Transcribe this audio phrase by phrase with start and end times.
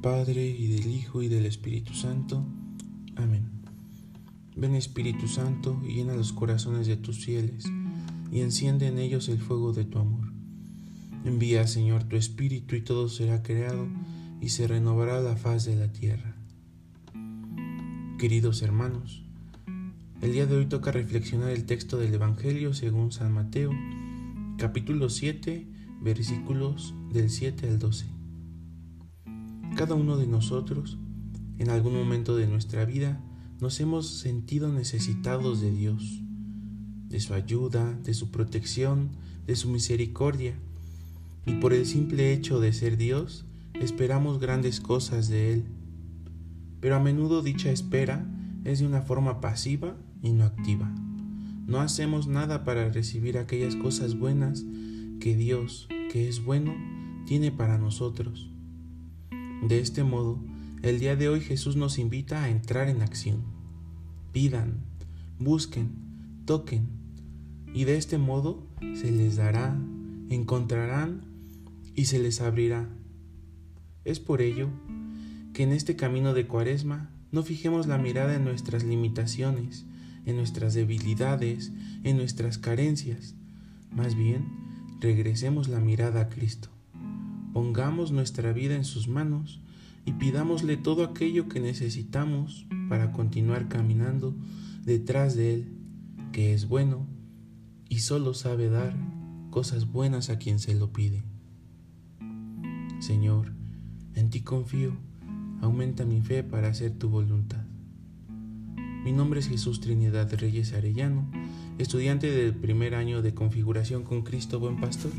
[0.00, 2.44] Padre y del Hijo y del Espíritu Santo.
[3.16, 3.50] Amén.
[4.56, 7.64] Ven Espíritu Santo y llena los corazones de tus fieles
[8.32, 10.32] y enciende en ellos el fuego de tu amor.
[11.24, 13.86] Envía, Señor, tu Espíritu y todo será creado
[14.40, 16.34] y se renovará la faz de la tierra.
[18.18, 19.22] Queridos hermanos,
[20.22, 23.72] el día de hoy toca reflexionar el texto del Evangelio según San Mateo,
[24.56, 25.66] capítulo 7,
[26.00, 28.17] versículos del 7 al 12.
[29.76, 30.98] Cada uno de nosotros,
[31.58, 33.20] en algún momento de nuestra vida,
[33.60, 36.22] nos hemos sentido necesitados de Dios,
[37.08, 39.10] de su ayuda, de su protección,
[39.46, 40.54] de su misericordia,
[41.46, 45.64] y por el simple hecho de ser Dios, esperamos grandes cosas de Él.
[46.80, 48.26] Pero a menudo dicha espera
[48.64, 50.92] es de una forma pasiva y no activa.
[51.66, 54.64] No hacemos nada para recibir aquellas cosas buenas
[55.20, 56.74] que Dios, que es bueno,
[57.26, 58.50] tiene para nosotros.
[59.62, 60.38] De este modo,
[60.82, 63.42] el día de hoy Jesús nos invita a entrar en acción.
[64.32, 64.84] Pidan,
[65.40, 65.90] busquen,
[66.44, 66.88] toquen,
[67.74, 69.76] y de este modo se les dará,
[70.30, 71.24] encontrarán
[71.94, 72.88] y se les abrirá.
[74.04, 74.68] Es por ello
[75.52, 79.86] que en este camino de Cuaresma no fijemos la mirada en nuestras limitaciones,
[80.24, 81.72] en nuestras debilidades,
[82.04, 83.34] en nuestras carencias.
[83.90, 84.46] Más bien,
[85.00, 86.77] regresemos la mirada a Cristo.
[87.52, 89.60] Pongamos nuestra vida en sus manos
[90.04, 94.34] y pidámosle todo aquello que necesitamos para continuar caminando
[94.84, 95.72] detrás de Él,
[96.32, 97.06] que es bueno
[97.88, 98.94] y solo sabe dar
[99.50, 101.24] cosas buenas a quien se lo pide.
[103.00, 103.52] Señor,
[104.14, 104.96] en ti confío,
[105.60, 107.64] aumenta mi fe para hacer tu voluntad.
[109.04, 111.30] Mi nombre es Jesús Trinidad Reyes Arellano,
[111.78, 115.12] estudiante del primer año de configuración con Cristo Buen Pastor.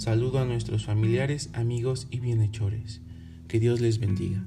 [0.00, 3.02] Saludo a nuestros familiares, amigos y bienhechores.
[3.48, 4.42] Que Dios les bendiga.